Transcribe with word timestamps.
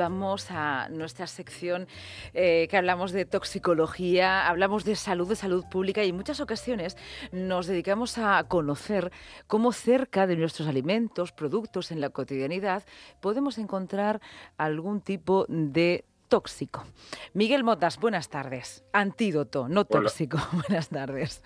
Vamos 0.00 0.50
a 0.50 0.88
nuestra 0.88 1.26
sección 1.26 1.86
eh, 2.32 2.68
que 2.70 2.78
hablamos 2.78 3.12
de 3.12 3.26
toxicología, 3.26 4.48
hablamos 4.48 4.86
de 4.86 4.96
salud, 4.96 5.28
de 5.28 5.36
salud 5.36 5.66
pública 5.70 6.02
y 6.02 6.08
en 6.08 6.16
muchas 6.16 6.40
ocasiones 6.40 6.96
nos 7.32 7.66
dedicamos 7.66 8.16
a 8.16 8.42
conocer 8.44 9.12
cómo 9.46 9.72
cerca 9.72 10.26
de 10.26 10.36
nuestros 10.36 10.68
alimentos, 10.68 11.32
productos 11.32 11.92
en 11.92 12.00
la 12.00 12.08
cotidianidad 12.08 12.82
podemos 13.20 13.58
encontrar 13.58 14.22
algún 14.56 15.02
tipo 15.02 15.44
de 15.50 16.06
tóxico. 16.28 16.86
Miguel 17.34 17.62
Motas, 17.62 17.98
buenas 17.98 18.30
tardes. 18.30 18.82
Antídoto, 18.94 19.68
no 19.68 19.84
tóxico. 19.84 20.38
Buenas 20.66 20.88
tardes. 20.88 21.42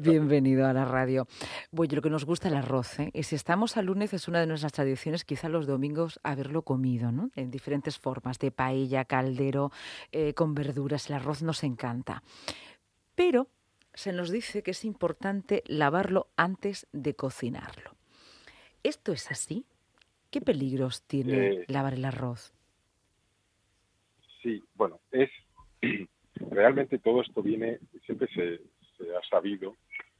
Bienvenido 0.00 0.66
a 0.66 0.72
la 0.72 0.84
radio. 0.84 1.26
Bueno, 1.70 1.96
lo 1.96 2.02
que 2.02 2.10
nos 2.10 2.24
gusta 2.24 2.48
el 2.48 2.54
arroz, 2.54 2.98
¿eh? 3.00 3.10
Y 3.12 3.22
si 3.24 3.34
estamos 3.34 3.76
al 3.76 3.86
lunes 3.86 4.12
es 4.12 4.28
una 4.28 4.40
de 4.40 4.46
nuestras 4.46 4.72
tradiciones, 4.72 5.24
quizá 5.24 5.48
los 5.48 5.66
domingos 5.66 6.20
haberlo 6.22 6.62
comido, 6.62 7.12
¿no? 7.12 7.30
En 7.34 7.50
diferentes 7.50 7.98
formas, 7.98 8.38
de 8.38 8.50
paella, 8.50 9.04
caldero, 9.04 9.70
eh, 10.12 10.34
con 10.34 10.54
verduras. 10.54 11.08
El 11.08 11.16
arroz 11.16 11.42
nos 11.42 11.64
encanta. 11.64 12.22
Pero 13.14 13.48
se 13.94 14.12
nos 14.12 14.30
dice 14.30 14.62
que 14.62 14.72
es 14.72 14.84
importante 14.84 15.62
lavarlo 15.66 16.28
antes 16.36 16.86
de 16.92 17.14
cocinarlo. 17.14 17.94
¿Esto 18.82 19.12
es 19.12 19.30
así? 19.30 19.64
¿Qué 20.30 20.40
peligros 20.40 21.02
tiene 21.02 21.48
eh, 21.48 21.64
lavar 21.68 21.94
el 21.94 22.04
arroz? 22.04 22.52
Sí, 24.42 24.62
bueno, 24.74 25.00
es 25.10 25.30
realmente 26.50 26.98
todo 26.98 27.22
esto 27.22 27.42
viene, 27.42 27.78
siempre 28.04 28.28
se, 28.34 28.60
se 28.96 29.14
ha 29.14 29.22
sabido 29.28 29.76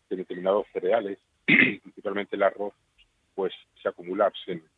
que 0.08 0.16
determinados 0.16 0.66
cereales, 0.72 1.18
principalmente 1.46 2.36
el 2.36 2.42
arroz, 2.42 2.74
pues 3.34 3.52
se 3.82 3.88
acumula 3.88 4.26
arsénico. 4.26 4.72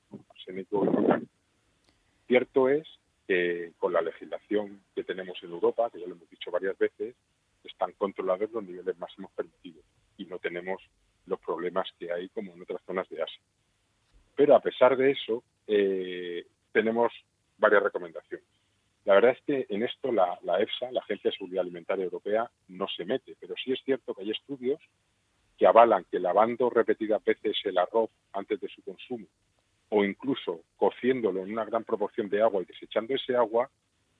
Cierto 2.26 2.68
es 2.68 2.86
que 3.26 3.72
con 3.78 3.92
la 3.92 4.00
legislación 4.00 4.80
que 4.94 5.04
tenemos 5.04 5.38
en 5.42 5.50
Europa, 5.50 5.90
que 5.90 6.00
ya 6.00 6.06
lo 6.06 6.14
hemos 6.14 6.30
dicho 6.30 6.50
varias 6.50 6.78
veces, 6.78 7.14
están 7.64 7.92
controlados 7.92 8.50
los 8.52 8.64
niveles 8.64 8.96
máximos 8.98 9.30
permitidos 9.32 9.84
y 10.16 10.24
no 10.26 10.38
tenemos 10.38 10.80
los 11.26 11.40
problemas 11.40 11.88
que 11.98 12.12
hay 12.12 12.28
como 12.28 12.52
en 12.52 12.62
otras 12.62 12.80
zonas 12.86 13.08
de 13.08 13.22
Asia. 13.22 13.40
Pero 14.36 14.54
a 14.54 14.60
pesar 14.60 14.96
de 14.96 15.10
eso, 15.10 15.42
eh, 15.66 16.46
tenemos 16.72 17.12
varias 17.58 17.82
recomendaciones. 17.82 18.25
La 19.06 19.14
verdad 19.14 19.36
es 19.38 19.42
que 19.46 19.66
en 19.72 19.84
esto 19.84 20.10
la, 20.10 20.38
EFSA, 20.58 20.90
la 20.90 21.00
Agencia 21.00 21.30
de 21.30 21.36
Seguridad 21.36 21.62
Alimentaria 21.62 22.04
Europea, 22.04 22.50
no 22.68 22.88
se 22.88 23.04
mete, 23.04 23.36
pero 23.40 23.54
sí 23.56 23.72
es 23.72 23.80
cierto 23.84 24.12
que 24.12 24.22
hay 24.22 24.32
estudios 24.32 24.80
que 25.56 25.66
avalan 25.66 26.04
que 26.10 26.18
lavando 26.18 26.68
repetidas 26.68 27.24
veces 27.24 27.56
el 27.64 27.78
arroz 27.78 28.10
antes 28.32 28.60
de 28.60 28.68
su 28.68 28.82
consumo 28.82 29.26
o 29.90 30.04
incluso 30.04 30.62
cociéndolo 30.76 31.44
en 31.44 31.52
una 31.52 31.64
gran 31.64 31.84
proporción 31.84 32.28
de 32.28 32.42
agua 32.42 32.62
y 32.62 32.64
desechando 32.64 33.14
ese 33.14 33.36
agua, 33.36 33.70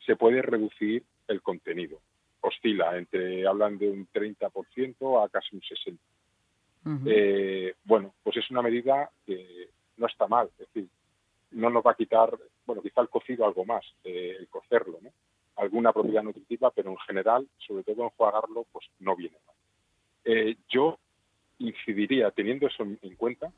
se 0.04 0.14
puede 0.14 0.40
reducir 0.40 1.02
el 1.26 1.42
contenido. 1.42 1.98
Oscila 2.40 2.96
entre, 2.96 3.44
hablan 3.44 3.78
de 3.78 3.90
un 3.90 4.06
30% 4.06 5.24
a 5.24 5.28
casi 5.28 5.56
un 5.56 5.62
60%. 5.62 5.98
Eh, 7.06 7.74
bueno, 7.82 8.14
pues 8.22 8.36
es 8.36 8.48
una 8.52 8.62
medida 8.62 9.10
que 9.26 9.68
no 9.96 10.06
está 10.06 10.28
mal, 10.28 10.48
es 10.52 10.72
decir, 10.72 10.88
no 11.56 11.70
nos 11.70 11.84
va 11.84 11.92
a 11.92 11.96
quitar 11.96 12.36
bueno, 12.66 12.82
quizá 12.82 13.00
el 13.00 13.08
cocido 13.08 13.46
algo 13.46 13.64
más, 13.64 13.84
eh, 14.04 14.36
el 14.38 14.48
cocerlo, 14.48 14.98
¿no? 15.02 15.10
Alguna 15.56 15.92
propiedad 15.92 16.22
nutritiva, 16.22 16.70
pero 16.70 16.90
en 16.90 16.98
general, 16.98 17.48
sobre 17.66 17.82
todo 17.82 18.04
enjuagarlo, 18.04 18.66
pues 18.72 18.86
no 18.98 19.16
viene 19.16 19.38
mal. 19.46 19.56
Eh, 20.24 20.56
yo 20.68 20.98
incidiría, 21.58 22.30
teniendo 22.32 22.66
eso 22.66 22.82
en, 22.82 23.16
cuenta, 23.16 23.50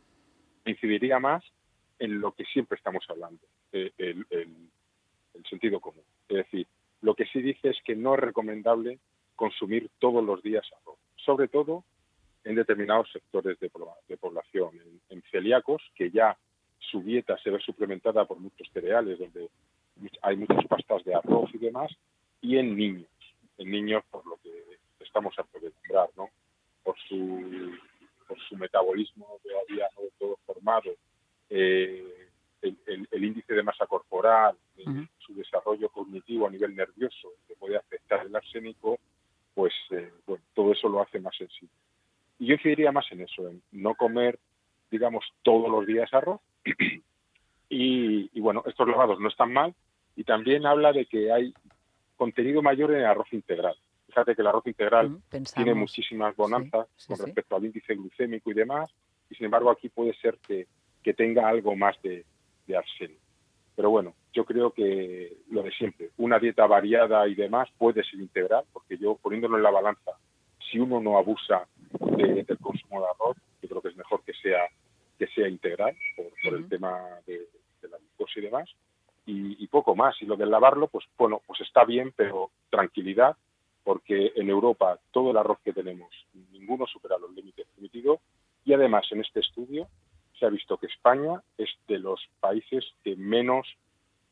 incidiría 0.65 1.19
más 1.19 1.43
en 1.99 2.21
lo 2.21 2.33
que 2.33 2.45
siempre 2.45 2.77
estamos 2.77 3.05
hablando, 3.09 3.43
eh, 3.73 3.91
el, 3.99 4.25
sentido 5.49 5.81
común. 5.81 6.05
Es 6.29 6.37
decir, 6.37 6.67
lo 7.01 7.15
que 7.15 7.25
sí 7.27 7.41
dice 7.41 7.71
es 7.71 7.79
que 7.85 7.97
no 7.97 8.15
es 8.15 8.21
recomendable 8.21 8.99
consumir 9.35 9.89
todos 9.99 10.23
los 10.23 10.43
días 10.43 10.67
arroz, 10.81 10.99
sobre 11.17 11.49
todo 11.49 11.85
en 12.45 12.57
determinados 12.57 13.11
sectores 13.13 13.59
de, 13.59 13.71
población, 13.71 14.81
en 15.09 15.23
celíacos 15.31 15.83
que 15.95 16.11
ya 16.11 16.37
su 16.91 17.03
dieta 17.03 17.37
se 17.39 17.51
ve 17.51 17.59
suplementada 17.61 18.25
por 18.25 18.39
muchos 18.39 18.69
cereales, 18.73 19.19
donde 19.19 19.49
hay 20.23 20.37
muchas 20.37 20.65
pastas 20.67 21.05
de 21.05 21.15
arroz 21.15 21.51
y 21.55 21.59
demás, 21.59 21.91
y 22.41 22.57
en 22.57 22.77
niños, 22.77 23.09
en 23.59 23.71
niños 23.71 24.05
por 24.11 24.25
lo 24.27 24.37
que 24.43 24.51
estamos 25.01 25.37
a 25.39 25.43
poder 25.45 25.73
nombrar, 25.83 26.09
¿no? 26.17 26.29
Por 26.83 26.97
su, 27.09 27.73
por 28.27 28.39
su 28.41 28.57
metabolismo 28.57 29.39
todavía 29.43 29.89
no 29.97 30.03
todo 30.19 30.39
formado, 30.47 30.93
eh, 31.51 32.29
el, 32.63 33.25
índice 33.25 33.55
de 33.55 33.63
masa 33.63 33.87
corporal, 33.87 34.57
eh, 34.77 34.85
su 35.19 35.35
desarrollo 35.35 35.89
cognitivo 35.91 36.47
a 36.47 36.51
nivel 36.51 36.75
nervioso, 36.75 37.29
que 37.47 37.55
puede 37.55 37.77
afectar 37.77 38.27
el 38.27 38.35
arsénico, 38.35 38.99
pues 39.55 39.73
eh, 39.91 40.13
bueno, 40.27 40.43
todo 40.55 40.73
eso 40.73 40.89
lo 40.89 41.01
hace 41.01 41.21
más 41.21 41.37
sensible. 41.37 41.75
Y 42.39 42.47
yo 42.47 42.55
incidiría 42.55 42.93
más 42.93 43.11
en 43.11 43.23
eso, 43.23 43.49
en 43.49 43.63
no 43.73 43.95
comer, 43.95 44.39
digamos, 44.91 45.25
todos 45.43 45.71
los 45.71 45.87
días 45.87 46.13
arroz, 46.13 46.41
y, 47.69 48.41
bueno, 48.41 48.63
estos 48.67 48.89
lavados 48.89 49.21
no 49.21 49.29
están 49.29 49.53
mal 49.53 49.75
y 50.17 50.25
también 50.25 50.67
habla 50.67 50.93
de 50.93 51.07
que 51.07 51.33
hay 51.33 51.53
contenido 52.17 52.63
mayor 52.63 52.93
en 52.93 53.01
el 53.01 53.07
arroz 53.07 53.33
integral. 53.33 53.77
Fíjate 54.07 54.35
que 54.35 54.43
el 54.43 54.49
arroz 54.49 54.67
integral 54.67 55.21
tiene 55.55 55.75
muchísimas 55.75 56.35
bonanzas 56.35 56.89
con 57.07 57.19
respecto 57.19 57.57
al 57.57 57.65
índice 57.65 57.95
glucémico 57.95 58.51
y 58.51 58.55
demás, 58.55 58.91
y 59.31 59.35
sin 59.35 59.45
embargo 59.45 59.71
aquí 59.71 59.89
puede 59.89 60.15
ser 60.15 60.39
que, 60.39 60.67
tenga 61.17 61.49
algo 61.49 61.75
más 61.75 61.97
de, 62.03 62.27
de 62.67 62.77
arsénico. 62.77 63.23
Pero 63.75 63.89
bueno, 63.89 64.13
yo 64.35 64.45
creo 64.45 64.73
que 64.73 65.39
lo 65.51 65.63
de 65.63 65.71
siempre, 65.71 66.11
una 66.19 66.39
dieta 66.39 66.67
variada 66.67 67.27
y 67.27 67.35
demás 67.35 67.71
puede 67.79 68.05
ser 68.05 68.21
integral, 68.21 68.65
porque 68.75 68.99
yo 68.99 69.17
poniéndolo 69.17 69.57
en 69.57 69.63
la 69.63 69.71
balanza, 69.71 70.13
si 70.71 70.79
uno 70.79 71.01
no 71.01 71.17
abusa 71.17 71.67
del 72.17 72.59
consumo 72.59 73.01
de 73.01 73.07
arroz, 73.07 73.37
yo 73.63 73.69
creo 73.69 73.81
que 73.81 73.89
es 73.89 73.97
mejor 73.97 74.23
que 74.23 74.33
sea 74.35 74.69
que 75.19 75.27
sea 75.29 75.49
integral 75.49 75.97
por, 76.17 76.55
el 76.55 76.69
tema 76.69 76.99
de, 77.27 77.49
la 77.83 77.99
glucosa 77.99 78.39
y 78.39 78.43
demás, 78.43 78.71
y, 79.27 79.67
poco 79.67 79.95
más. 79.95 80.21
Y 80.23 80.27
lo 80.27 80.37
del 80.37 80.51
lavarlo, 80.51 80.89
pues 80.89 81.05
bueno, 81.19 81.43
pues 81.47 81.61
está 81.61 81.85
bien, 81.85 82.13
pero 82.17 82.51
tranquilidad, 82.71 83.37
porque 83.85 84.33
en 84.37 84.49
Europa 84.49 84.99
todo 85.11 85.31
el 85.31 85.37
arroz 85.37 85.59
que 85.65 85.73
tenemos, 85.73 86.11
ninguno 86.53 86.87
supera 86.87 87.19
los 87.19 87.35
límites 87.35 87.67
permitidos, 87.75 88.21
y 88.65 88.73
además 88.73 89.07
en 89.11 89.21
este 89.21 89.41
estudio 89.41 89.89
se 90.39 90.47
ha 90.47 90.51
visto 90.51 90.79
que 90.79 90.87
España 90.87 91.43
es 91.59 91.69
de 91.89 91.99
los 91.99 92.21
países 92.41 92.85
que 93.03 93.17
menos 93.17 93.67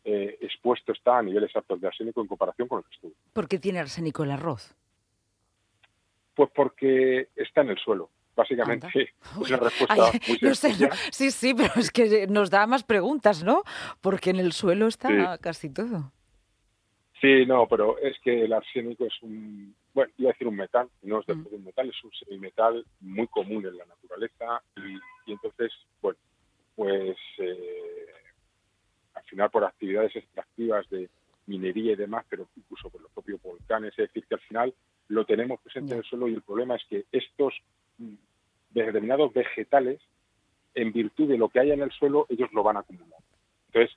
eh, 0.05 0.39
expuesto 0.41 0.93
está 0.93 1.19
a 1.19 1.23
niveles 1.23 1.55
altos 1.57 1.81
de 1.81 1.89
arsénico 1.89 2.21
en 2.21 2.29
comparación 2.29 2.69
con 2.69 2.79
el 2.79 2.93
estudio. 2.93 3.17
¿Por 3.33 3.49
qué 3.49 3.59
tiene 3.59 3.81
arsénico 3.81 4.23
el 4.23 4.31
arroz? 4.31 4.75
Pues 6.35 6.51
porque 6.55 7.29
está 7.35 7.63
en 7.63 7.71
el 7.71 7.79
suelo. 7.79 8.11
Básicamente, 8.37 8.87
es 8.95 9.11
una 9.37 9.57
respuesta 9.57 10.13
muy 10.43 10.55
sencilla. 10.55 10.91
sí, 11.11 11.31
sí, 11.31 11.55
pero 11.55 11.73
es 11.77 11.91
que 11.91 12.27
nos 12.27 12.51
da 12.51 12.67
más 12.67 12.85
preguntas, 12.85 13.43
¿no? 13.43 13.63
Porque 14.03 14.31
en 14.31 14.37
el 14.37 14.53
suelo 14.53 14.87
está 14.87 15.39
casi 15.39 15.71
todo. 15.71 16.13
Sí, 17.21 17.47
no, 17.47 17.67
pero 17.67 17.99
es 17.99 18.19
que 18.21 18.45
el 18.45 18.53
arsénico 18.53 19.07
es 19.07 19.15
un, 19.23 19.75
bueno, 19.95 20.13
iba 20.19 20.31
a 20.31 20.33
decir 20.33 20.47
un 20.47 20.57
metal, 20.57 20.89
no 21.03 21.21
es 21.21 21.27
de 21.27 21.35
mm. 21.35 21.47
un 21.51 21.65
metal, 21.65 21.89
es 21.89 22.05
un 22.05 22.13
semimetal 22.13 22.85
muy 23.01 23.27
común 23.29 23.65
en 23.65 23.79
la 23.79 23.87
naturaleza 23.87 24.63
y, 24.77 25.33
entonces, 25.33 25.73
bueno, 26.03 26.19
pues 26.75 27.17
eh, 27.39 28.07
al 29.15 29.23
final 29.25 29.51
por 29.51 29.65
actividades 29.65 30.15
extractivas 30.15 30.87
de 30.91 31.09
minería 31.47 31.93
y 31.93 31.97
demás, 31.97 32.27
pero 32.29 32.49
incluso 32.55 32.91
por 32.91 33.01
los 33.01 33.11
propios 33.13 33.43
volcanes, 33.43 33.93
es 33.93 34.09
decir, 34.09 34.27
que 34.27 34.35
al 34.35 34.41
final 34.43 34.75
lo 35.09 35.25
tenemos 35.25 35.61
presente 35.61 35.95
en 35.95 36.01
el 36.01 36.05
suelo 36.05 36.29
y 36.29 36.35
el 36.35 36.43
problema 36.43 36.77
es 36.77 36.85
que 36.85 37.07
estos 37.13 37.55
determinados 39.07 39.33
vegetales, 39.33 40.01
en 40.75 40.93
virtud 40.93 41.29
de 41.29 41.39
lo 41.39 41.49
que 41.49 41.61
haya 41.61 41.75
en 41.75 41.83
el 41.83 41.91
suelo, 41.93 42.27
ellos 42.29 42.53
lo 42.53 42.63
van 42.63 42.77
a 42.77 42.81
acumular. 42.81 43.21
Entonces, 43.69 43.97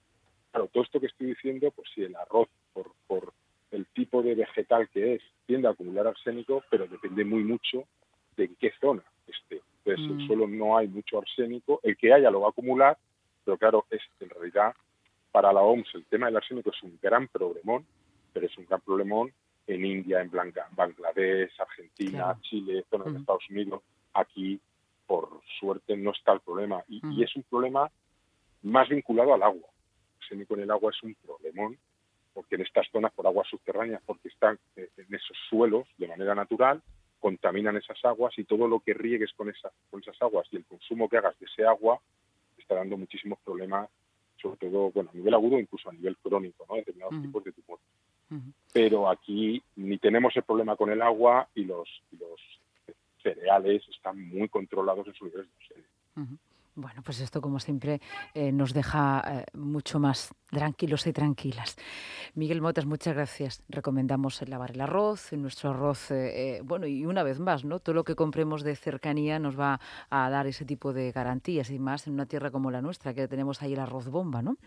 claro, 0.51 0.67
todo 0.67 0.83
esto 0.83 0.99
que 0.99 1.07
estoy 1.07 1.27
diciendo, 1.27 1.71
pues 1.71 1.89
si 1.93 2.03
el 2.03 2.15
arroz, 2.15 2.47
por, 2.73 2.91
por 3.07 3.33
el 3.71 3.85
tipo 3.87 4.21
de 4.21 4.35
vegetal 4.35 4.87
que 4.89 5.15
es, 5.15 5.21
tiende 5.45 5.67
a 5.67 5.71
acumular 5.71 6.07
arsénico, 6.07 6.63
pero 6.69 6.87
depende 6.87 7.25
muy 7.25 7.43
mucho 7.43 7.83
de 8.37 8.45
en 8.45 8.55
qué 8.55 8.71
zona 8.79 9.03
esté. 9.27 9.61
Entonces, 9.83 10.05
en 10.05 10.19
el 10.19 10.25
mm. 10.25 10.27
suelo 10.27 10.47
no 10.47 10.77
hay 10.77 10.87
mucho 10.87 11.17
arsénico, 11.17 11.79
el 11.83 11.97
que 11.97 12.13
haya 12.13 12.31
lo 12.31 12.41
va 12.41 12.47
a 12.47 12.51
acumular, 12.51 12.97
pero 13.43 13.57
claro, 13.57 13.85
es 13.89 14.01
en 14.19 14.29
realidad 14.29 14.73
para 15.31 15.51
la 15.51 15.61
OMS 15.61 15.93
el 15.95 16.05
tema 16.05 16.27
del 16.27 16.37
arsénico 16.37 16.71
es 16.71 16.83
un 16.83 16.97
gran 17.01 17.27
problemón, 17.27 17.85
pero 18.33 18.45
es 18.45 18.57
un 18.57 18.65
gran 18.65 18.81
problemón 18.81 19.31
en 19.67 19.85
India, 19.85 20.21
en 20.21 20.31
Bangladesh, 20.31 21.51
Argentina, 21.59 22.37
Chile, 22.41 22.85
zonas 22.89 23.13
de 23.13 23.19
Estados 23.19 23.49
Unidos. 23.49 23.81
Aquí, 24.13 24.59
por 25.09 25.41
suerte, 25.59 25.97
no 25.97 26.11
está 26.11 26.33
el 26.33 26.39
problema. 26.41 26.83
Y, 26.87 27.23
es 27.23 27.35
un 27.35 27.41
problema 27.41 27.89
más 28.61 28.87
vinculado 28.89 29.33
al 29.33 29.41
agua. 29.41 29.67
El 30.29 30.45
en 30.47 30.59
el 30.59 30.69
agua 30.69 30.91
es 30.91 31.01
un 31.01 31.15
problemón, 31.15 31.79
porque 32.31 32.53
en 32.53 32.61
estas 32.61 32.87
zonas, 32.91 33.11
por 33.13 33.25
aguas 33.25 33.47
subterráneas, 33.47 34.03
porque 34.05 34.27
están 34.27 34.59
eh, 34.75 34.87
en 34.97 35.15
esos 35.15 35.35
suelos 35.49 35.87
de 35.97 36.07
manera 36.07 36.35
natural, 36.35 36.83
contaminan 37.19 37.75
esas 37.75 37.97
aguas 38.05 38.37
y 38.37 38.43
todo 38.43 38.67
lo 38.67 38.81
que 38.81 38.93
riegues 38.93 39.33
con, 39.33 39.49
esa, 39.49 39.71
con 39.89 39.99
esas 39.99 40.21
aguas 40.21 40.47
y 40.51 40.57
el 40.57 40.65
consumo 40.65 41.09
que 41.09 41.17
hagas 41.17 41.37
de 41.39 41.47
ese 41.47 41.65
agua 41.65 41.99
está 42.59 42.75
dando 42.75 42.95
muchísimos 42.95 43.39
problemas 43.39 43.89
sobre 44.39 44.57
todo, 44.57 44.91
bueno, 44.91 45.09
a 45.11 45.17
nivel 45.17 45.33
agudo, 45.33 45.59
incluso 45.59 45.89
a 45.89 45.93
nivel 45.93 46.15
crónico, 46.17 46.65
¿no? 46.69 46.75
Determinados 46.75 47.21
tipos 47.21 47.43
de 47.43 47.51
tumores. 47.51 47.85
Pero 48.71 49.09
aquí 49.09 49.61
ni 49.75 49.97
tenemos 49.97 50.35
el 50.37 50.43
problema 50.43 50.75
con 50.75 50.91
el 50.91 51.01
agua 51.01 51.49
y 51.55 51.65
los, 51.65 51.89
los 52.11 52.39
cereales 53.21 53.83
están 53.89 54.27
muy 54.27 54.49
controlados 54.49 55.07
en 55.07 55.13
su 55.13 55.25
nivel 55.25 55.47
de 55.47 56.27
Bueno, 56.75 57.01
pues 57.03 57.19
esto, 57.19 57.41
como 57.41 57.59
siempre, 57.59 57.99
eh, 58.33 58.51
nos 58.51 58.73
deja 58.73 59.23
eh, 59.27 59.45
mucho 59.53 59.99
más 59.99 60.33
tranquilos 60.51 61.05
y 61.07 61.13
tranquilas. 61.13 61.77
Miguel 62.35 62.61
Motas, 62.61 62.85
muchas 62.85 63.15
gracias. 63.15 63.63
Recomendamos 63.69 64.47
lavar 64.47 64.71
el 64.71 64.81
arroz, 64.81 65.33
nuestro 65.33 65.71
arroz, 65.71 66.11
eh, 66.11 66.57
eh, 66.57 66.61
bueno, 66.63 66.87
y 66.87 67.05
una 67.05 67.23
vez 67.23 67.39
más, 67.39 67.65
¿no? 67.65 67.79
Todo 67.79 67.95
lo 67.95 68.03
que 68.03 68.15
compremos 68.15 68.63
de 68.63 68.75
cercanía 68.75 69.39
nos 69.39 69.59
va 69.59 69.79
a 70.09 70.29
dar 70.29 70.47
ese 70.47 70.65
tipo 70.65 70.93
de 70.93 71.11
garantías 71.11 71.69
y 71.69 71.79
más 71.79 72.07
en 72.07 72.13
una 72.13 72.25
tierra 72.25 72.51
como 72.51 72.71
la 72.71 72.81
nuestra, 72.81 73.13
que 73.13 73.27
tenemos 73.27 73.61
ahí 73.61 73.73
el 73.73 73.79
arroz 73.79 74.07
bomba, 74.09 74.41
¿no? 74.41 74.57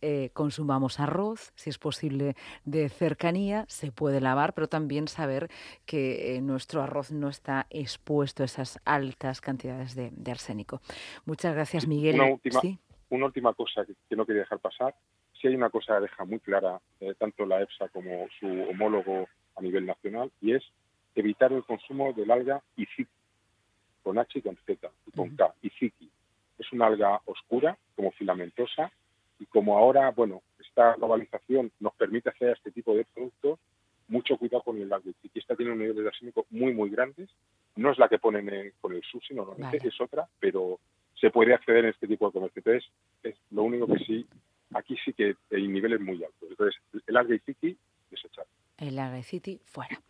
Eh, 0.00 0.30
consumamos 0.32 1.00
arroz, 1.00 1.52
si 1.54 1.70
es 1.70 1.78
posible, 1.78 2.36
de 2.64 2.88
cercanía, 2.88 3.64
se 3.68 3.92
puede 3.92 4.20
lavar, 4.20 4.54
pero 4.54 4.68
también 4.68 5.08
saber 5.08 5.50
que 5.86 6.38
nuestro 6.42 6.82
arroz 6.82 7.10
no 7.10 7.28
está 7.28 7.66
expuesto 7.70 8.42
a 8.42 8.46
esas 8.46 8.80
altas 8.84 9.40
cantidades 9.40 9.94
de, 9.94 10.12
arsénico. 10.30 10.80
Muchas 11.24 11.54
gracias, 11.54 11.86
Miguel. 11.86 12.16
Una 12.16 12.32
última, 12.32 12.60
una 13.08 13.26
última 13.26 13.54
cosa 13.54 13.84
que 13.86 14.16
no 14.16 14.26
quería 14.26 14.42
dejar 14.42 14.58
pasar 14.60 14.94
si 15.40 15.48
hay 15.48 15.54
una 15.54 15.70
cosa 15.70 15.96
que 15.96 16.02
deja 16.02 16.24
muy 16.24 16.40
clara 16.40 16.80
eh, 17.00 17.14
tanto 17.18 17.46
la 17.46 17.62
EFSA 17.62 17.88
como 17.88 18.26
su 18.38 18.46
homólogo 18.46 19.28
a 19.56 19.62
nivel 19.62 19.86
nacional 19.86 20.30
y 20.40 20.54
es 20.54 20.64
evitar 21.14 21.52
el 21.52 21.64
consumo 21.64 22.12
del 22.12 22.30
alga 22.30 22.62
Iziki, 22.76 23.10
con 24.02 24.18
H 24.18 24.38
y 24.38 24.42
con 24.42 24.56
Z 24.64 24.90
y 25.06 25.10
con 25.12 25.34
K, 25.36 25.54
Iziki. 25.62 26.10
Es 26.58 26.72
una 26.72 26.86
alga 26.86 27.20
oscura, 27.24 27.76
como 27.94 28.10
filamentosa, 28.12 28.90
y 29.38 29.46
como 29.46 29.78
ahora, 29.78 30.10
bueno, 30.10 30.42
esta 30.58 30.94
globalización 30.94 31.70
nos 31.80 31.94
permite 31.94 32.30
hacer 32.30 32.50
este 32.50 32.70
tipo 32.70 32.94
de 32.94 33.04
productos, 33.04 33.58
mucho 34.08 34.36
cuidado 34.36 34.62
con 34.62 34.80
el 34.80 34.92
alga 34.92 35.10
Iziki. 35.10 35.38
Esta 35.38 35.56
tiene 35.56 35.72
un 35.72 35.78
nivel 35.78 35.96
de 35.96 36.08
arsénico 36.08 36.46
muy, 36.50 36.72
muy 36.72 36.90
grandes. 36.90 37.28
No 37.76 37.92
es 37.92 37.98
la 37.98 38.08
que 38.08 38.18
ponen 38.18 38.72
con 38.80 38.92
el 38.92 39.02
sushi, 39.02 39.34
normalmente 39.34 39.88
es 39.88 40.00
otra, 40.00 40.28
pero 40.40 40.80
se 41.14 41.30
puede 41.30 41.54
acceder 41.54 41.84
en 41.84 41.90
este 41.90 42.08
tipo 42.08 42.26
de 42.26 42.32
comercio. 42.32 42.62
Entonces, 42.64 42.90
es 43.22 43.36
lo 43.50 43.62
único 43.62 43.86
que 43.86 43.98
sí 44.04 44.26
aquí 44.74 44.96
sí 45.04 45.12
que 45.12 45.36
hay 45.50 45.68
niveles 45.68 46.00
muy 46.00 46.22
altos. 46.22 46.48
Entonces, 46.50 46.80
el 47.06 47.16
alga 47.16 47.34
y 47.34 47.38
city, 47.40 47.76
desechar. 48.10 48.46
El 48.76 48.98
alga 48.98 49.18
y 49.18 49.22
city, 49.22 49.60
fuera. 49.64 50.00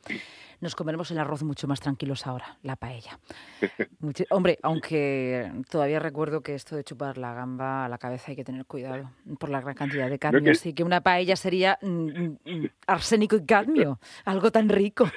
Nos 0.60 0.74
comeremos 0.74 1.10
el 1.10 1.18
arroz 1.18 1.42
mucho 1.42 1.66
más 1.68 1.80
tranquilos 1.80 2.26
ahora, 2.26 2.58
la 2.62 2.76
paella. 2.76 3.18
hombre, 4.30 4.58
aunque 4.62 5.50
todavía 5.70 6.00
recuerdo 6.00 6.42
que 6.42 6.54
esto 6.54 6.76
de 6.76 6.84
chupar 6.84 7.16
la 7.16 7.32
gamba 7.32 7.84
a 7.84 7.88
la 7.88 7.98
cabeza 7.98 8.32
hay 8.32 8.36
que 8.36 8.44
tener 8.44 8.66
cuidado 8.66 9.10
por 9.38 9.48
la 9.48 9.60
gran 9.60 9.74
cantidad 9.74 10.10
de 10.10 10.18
cadmio. 10.18 10.52
Así 10.52 10.74
que 10.74 10.82
una 10.82 11.00
paella 11.00 11.36
sería 11.36 11.78
mm, 11.80 11.88
mm, 11.88 12.38
mm, 12.44 12.70
arsénico 12.86 13.36
y 13.36 13.46
cadmio, 13.46 14.00
algo 14.24 14.50
tan 14.50 14.68
rico. 14.68 15.08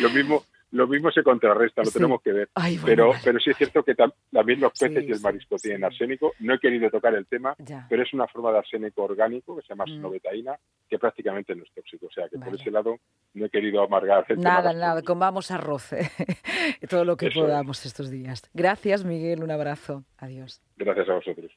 Lo 0.00 0.10
mismo, 0.10 0.44
lo 0.76 0.86
mismo 0.86 1.10
se 1.10 1.22
contrarresta, 1.22 1.82
lo 1.82 1.90
tenemos 1.90 2.22
que 2.22 2.32
ver. 2.32 2.48
pero, 2.84 3.12
pero 3.24 3.40
sí 3.40 3.50
es 3.50 3.56
cierto 3.56 3.82
que 3.82 3.94
también 3.94 4.60
los 4.60 4.72
peces 4.72 5.04
y 5.04 5.12
el 5.12 5.20
marisco 5.20 5.56
tienen 5.56 5.84
arsénico. 5.84 6.32
No 6.40 6.54
he 6.54 6.58
querido 6.58 6.90
tocar 6.90 7.14
el 7.14 7.26
tema, 7.26 7.56
pero 7.88 8.02
es 8.02 8.12
una 8.12 8.26
forma 8.28 8.52
de 8.52 8.58
arsénico 8.58 9.04
orgánico 9.04 9.56
que 9.56 9.62
se 9.62 9.68
llama 9.68 9.84
mm. 9.86 10.14
que 10.88 10.98
prácticamente 10.98 11.54
no 11.54 11.62
es 11.62 11.72
tóxico. 11.72 12.06
O 12.06 12.10
sea 12.10 12.28
que 12.28 12.38
por 12.38 12.54
ese 12.54 12.70
lado 12.70 12.96
no 13.34 13.46
he 13.46 13.50
querido 13.50 13.82
amargar 13.82 14.24
el 14.28 14.40
Nada, 14.40 14.72
nada, 14.72 15.02
comamos 15.02 15.50
arroz, 15.50 15.92
¿eh? 15.92 16.08
todo 16.88 17.04
lo 17.04 17.16
que 17.16 17.30
podamos 17.30 17.84
estos 17.86 18.10
días. 18.10 18.42
Gracias, 18.54 19.04
Miguel, 19.04 19.42
un 19.42 19.50
abrazo. 19.50 20.04
Adiós. 20.18 20.62
Gracias 20.76 21.08
a 21.08 21.14
vosotros. 21.14 21.50